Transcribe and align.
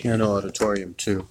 piano 0.00 0.24
auditorium 0.34 0.94
too. 0.94 1.28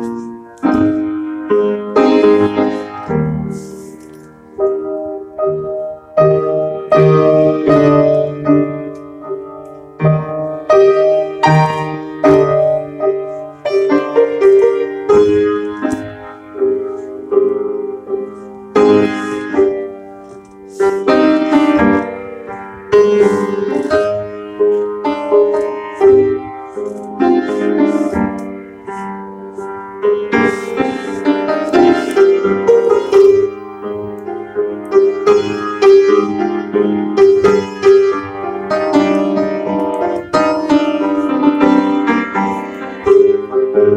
Bye. 0.00 0.27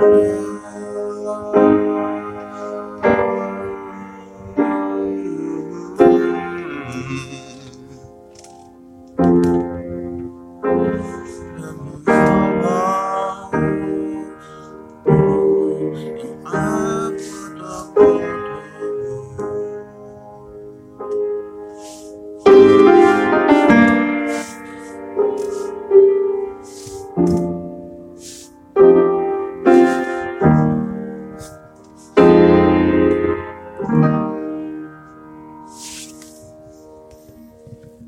Música 0.00 0.47